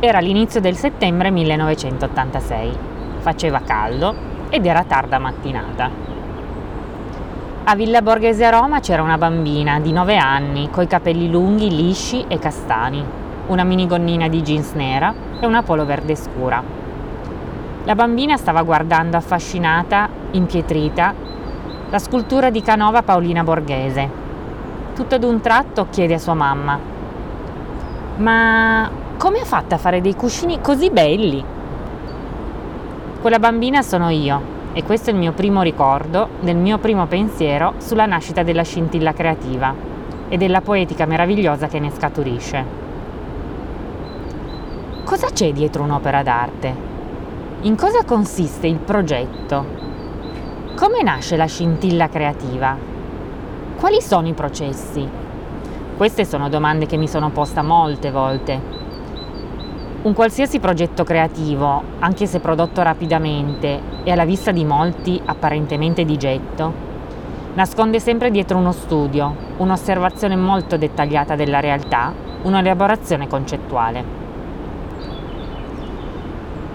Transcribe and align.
Era 0.00 0.20
l'inizio 0.20 0.60
del 0.60 0.76
settembre 0.76 1.32
1986. 1.32 2.76
Faceva 3.18 3.60
caldo 3.66 4.14
ed 4.48 4.64
era 4.64 4.84
tarda 4.84 5.18
mattinata. 5.18 5.90
A 7.64 7.74
Villa 7.74 8.00
Borghese 8.00 8.44
a 8.44 8.50
Roma 8.50 8.78
c'era 8.78 9.02
una 9.02 9.18
bambina 9.18 9.80
di 9.80 9.90
9 9.90 10.16
anni, 10.16 10.70
coi 10.70 10.86
capelli 10.86 11.28
lunghi, 11.28 11.74
lisci 11.74 12.24
e 12.28 12.38
castani, 12.38 13.04
una 13.48 13.64
minigonnina 13.64 14.28
di 14.28 14.40
jeans 14.40 14.70
nera 14.74 15.12
e 15.40 15.46
una 15.46 15.64
polo 15.64 15.84
verde 15.84 16.14
scura. 16.14 16.62
La 17.82 17.94
bambina 17.96 18.36
stava 18.36 18.62
guardando 18.62 19.16
affascinata, 19.16 20.08
impietrita, 20.30 21.12
la 21.90 21.98
scultura 21.98 22.50
di 22.50 22.62
Canova 22.62 23.02
Paolina 23.02 23.42
Borghese. 23.42 24.08
Tutto 24.94 25.16
ad 25.16 25.24
un 25.24 25.40
tratto 25.40 25.88
chiede 25.90 26.14
a 26.14 26.18
sua 26.18 26.34
mamma: 26.34 26.78
Ma 28.18 28.90
come 29.16 29.38
ha 29.38 29.44
fatto 29.44 29.76
a 29.76 29.78
fare 29.78 30.00
dei 30.00 30.16
cuscini 30.16 30.60
così 30.60 30.90
belli? 30.90 31.44
Quella 33.20 33.38
bambina 33.38 33.80
sono 33.82 34.08
io 34.08 34.56
e 34.72 34.82
questo 34.82 35.10
è 35.10 35.12
il 35.12 35.20
mio 35.20 35.30
primo 35.30 35.62
ricordo 35.62 36.28
del 36.40 36.56
mio 36.56 36.78
primo 36.78 37.06
pensiero 37.06 37.74
sulla 37.78 38.06
nascita 38.06 38.42
della 38.42 38.64
scintilla 38.64 39.12
creativa 39.12 39.72
e 40.28 40.36
della 40.36 40.60
poetica 40.62 41.06
meravigliosa 41.06 41.68
che 41.68 41.78
ne 41.78 41.92
scaturisce. 41.92 42.64
Cosa 45.04 45.28
c'è 45.32 45.52
dietro 45.52 45.84
un'opera 45.84 46.24
d'arte? 46.24 46.74
In 47.60 47.76
cosa 47.76 48.02
consiste 48.04 48.66
il 48.66 48.78
progetto? 48.78 49.64
Come 50.74 51.02
nasce 51.04 51.36
la 51.36 51.46
scintilla 51.46 52.08
creativa? 52.08 52.76
Quali 53.76 54.02
sono 54.02 54.26
i 54.26 54.32
processi? 54.32 55.26
Queste 55.98 56.24
sono 56.24 56.48
domande 56.48 56.86
che 56.86 56.96
mi 56.96 57.08
sono 57.08 57.30
posta 57.30 57.60
molte 57.60 58.12
volte 58.12 58.60
un 60.00 60.12
qualsiasi 60.14 60.60
progetto 60.60 61.02
creativo, 61.02 61.82
anche 61.98 62.26
se 62.26 62.38
prodotto 62.38 62.82
rapidamente 62.82 63.80
e 64.04 64.12
alla 64.12 64.24
vista 64.24 64.52
di 64.52 64.64
molti 64.64 65.20
apparentemente 65.24 66.04
di 66.04 66.16
getto, 66.16 66.72
nasconde 67.54 67.98
sempre 67.98 68.30
dietro 68.30 68.58
uno 68.58 68.70
studio, 68.70 69.34
un'osservazione 69.56 70.36
molto 70.36 70.76
dettagliata 70.76 71.34
della 71.34 71.58
realtà, 71.58 72.12
un'elaborazione 72.42 73.26
concettuale. 73.26 74.17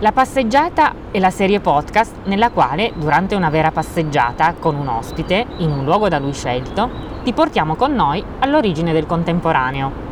La 0.00 0.12
passeggiata 0.12 0.94
è 1.10 1.18
la 1.18 1.30
serie 1.30 1.60
podcast 1.60 2.24
nella 2.24 2.50
quale, 2.50 2.92
durante 2.96 3.34
una 3.34 3.50
vera 3.50 3.70
passeggiata 3.70 4.54
con 4.58 4.74
un 4.74 4.88
ospite, 4.88 5.46
in 5.58 5.70
un 5.70 5.84
luogo 5.84 6.08
da 6.08 6.18
lui 6.18 6.32
scelto, 6.32 6.90
ti 7.22 7.32
portiamo 7.32 7.74
con 7.76 7.94
noi 7.94 8.22
all'origine 8.40 8.92
del 8.92 9.06
contemporaneo 9.06 10.04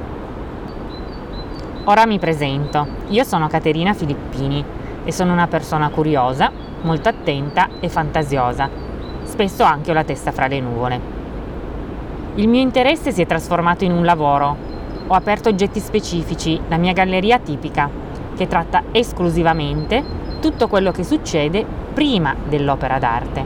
Ora 1.84 2.06
mi 2.06 2.20
presento. 2.20 2.86
Io 3.08 3.24
sono 3.24 3.48
Caterina 3.48 3.92
Filippini 3.92 4.64
e 5.02 5.10
sono 5.10 5.32
una 5.32 5.48
persona 5.48 5.88
curiosa, 5.88 6.48
molto 6.82 7.08
attenta 7.08 7.68
e 7.80 7.88
fantasiosa. 7.88 8.70
Spesso 9.24 9.64
anche 9.64 9.90
ho 9.90 9.94
la 9.94 10.04
testa 10.04 10.30
fra 10.30 10.46
le 10.46 10.60
nuvole. 10.60 11.00
Il 12.36 12.46
mio 12.46 12.60
interesse 12.60 13.10
si 13.10 13.20
è 13.20 13.26
trasformato 13.26 13.82
in 13.82 13.90
un 13.90 14.04
lavoro. 14.04 14.56
Ho 15.08 15.14
aperto 15.14 15.48
oggetti 15.48 15.80
specifici, 15.80 16.60
la 16.68 16.76
mia 16.76 16.92
galleria 16.92 17.40
tipica, 17.40 17.90
che 18.42 18.48
tratta 18.48 18.82
esclusivamente 18.90 20.02
tutto 20.40 20.66
quello 20.66 20.90
che 20.90 21.04
succede 21.04 21.64
prima 21.94 22.34
dell'opera 22.48 22.98
d'arte. 22.98 23.44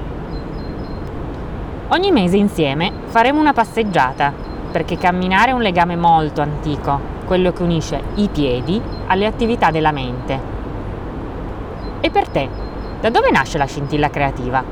Ogni 1.89 2.11
mese 2.11 2.39
insieme 2.39 2.91
faremo 3.08 3.39
una 3.39 3.52
passeggiata, 3.52 4.33
perché 4.72 4.97
camminare 4.97 5.50
è 5.50 5.55
un 5.55 5.61
legame 5.61 5.97
molto 5.97 6.41
antico 6.41 7.14
quello 7.27 7.52
che 7.52 7.62
unisce 7.62 8.00
i 8.14 8.28
piedi 8.28 8.80
alle 9.08 9.27
attività 9.27 9.70
della 9.70 9.92
mente. 9.92 10.41
E 12.00 12.11
per 12.11 12.28
te, 12.28 12.48
da 13.01 13.11
dove 13.11 13.30
nasce 13.30 13.58
la 13.58 13.67
scintilla 13.67 14.08
creativa? 14.08 14.64